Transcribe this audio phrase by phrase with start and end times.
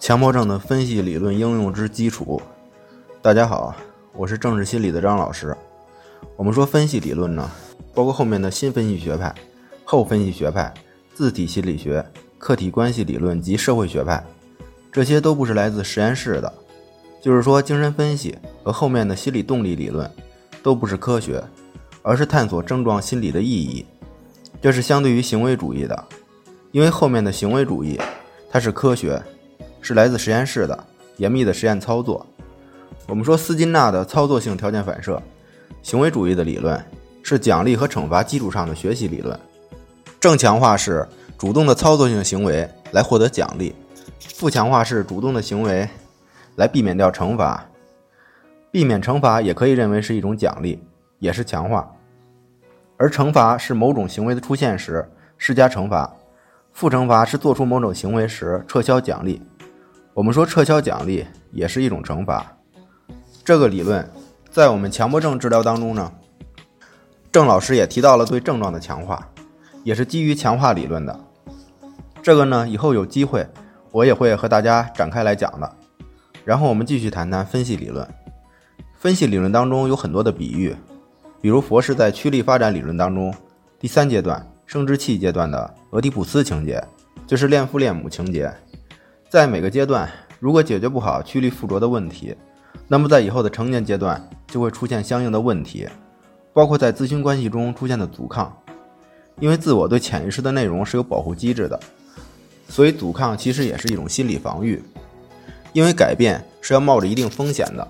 [0.00, 2.40] 强迫症的分析理论应用之基础。
[3.20, 3.74] 大家好，
[4.14, 5.54] 我是政治心理的张老师。
[6.36, 7.50] 我们说分析理论呢，
[7.92, 9.34] 包括后面的新分析学派、
[9.84, 10.72] 后分析学派、
[11.14, 12.04] 自体心理学、
[12.38, 14.24] 客体关系理论及社会学派，
[14.92, 16.52] 这些都不是来自实验室的。
[17.20, 20.08] 就是说，精神分析和后面的心理动力理论
[20.62, 21.42] 都不是科学，
[22.02, 23.84] 而是探索症状心理的意义。
[24.62, 26.04] 这是相对于行为主义的，
[26.70, 28.00] 因为后面的行为主义
[28.48, 29.20] 它是科学。
[29.80, 30.84] 是来自实验室的
[31.16, 32.24] 严密的实验操作。
[33.06, 35.22] 我们说斯金纳的操作性条件反射，
[35.82, 36.82] 行为主义的理论
[37.22, 39.38] 是奖励和惩罚基础上的学习理论。
[40.20, 41.06] 正强化是
[41.38, 43.74] 主动的操作性行为来获得奖励，
[44.34, 45.88] 负强化是主动的行为
[46.56, 47.64] 来避免掉惩罚。
[48.70, 50.78] 避免惩罚也可以认为是一种奖励，
[51.18, 51.90] 也是强化。
[52.98, 56.12] 而惩罚是某种行为的出现时施加惩罚，
[56.72, 59.40] 负惩罚是做出某种行为时撤销奖励。
[60.18, 62.44] 我们说撤销奖励也是一种惩罚，
[63.44, 64.04] 这个理论
[64.50, 66.12] 在我们强迫症治疗当中呢，
[67.30, 69.28] 郑老师也提到了对症状的强化，
[69.84, 71.20] 也是基于强化理论的。
[72.20, 73.46] 这个呢，以后有机会
[73.92, 75.72] 我也会和大家展开来讲的。
[76.44, 78.04] 然后我们继续谈谈分析理论。
[78.96, 80.74] 分析理论当中有很多的比喻，
[81.40, 83.32] 比如佛是在驱力发展理论当中，
[83.78, 86.82] 第三阶段生殖器阶段的俄狄浦斯情节，
[87.24, 88.52] 就是恋父恋母情节。
[89.30, 92.34] 在每个阶段，如果解决不好趋利附着的问题，
[92.86, 95.86] 那么在以后的成年阶段就会出现相应的问题，
[96.54, 98.56] 包括在咨询关系中出现的阻抗。
[99.38, 101.78] 因为自我对潜意识的内容是有保护机制的，
[102.70, 104.82] 所以阻抗其实也是一种心理防御。
[105.74, 107.86] 因为改变是要冒着一定风险的。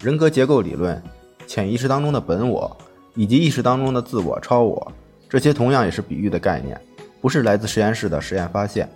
[0.00, 1.02] 人格结构理论、
[1.46, 2.76] 潜意识当中的本我
[3.14, 4.92] 以及意识当中的自我、超我，
[5.30, 6.78] 这些同样也是比喻的概念，
[7.22, 8.86] 不是来自实验室的实验发现。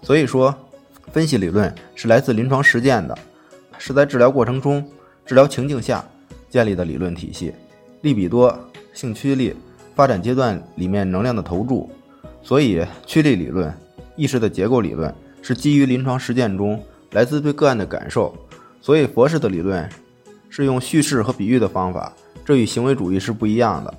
[0.00, 0.54] 所以说。
[1.14, 3.16] 分析理论是来自临床实践的，
[3.78, 4.84] 是在治疗过程中、
[5.24, 6.04] 治疗情境下
[6.50, 7.54] 建立的理论体系。
[8.00, 8.52] 利比多、
[8.92, 9.54] 性驱力、
[9.94, 11.88] 发展阶段里面能量的投注，
[12.42, 13.72] 所以驱力理论、
[14.16, 16.82] 意识的结构理论是基于临床实践中
[17.12, 18.36] 来自对个案的感受。
[18.80, 19.88] 所以佛式的理论
[20.50, 22.12] 是用叙事和比喻的方法，
[22.44, 23.94] 这与行为主义是不一样的。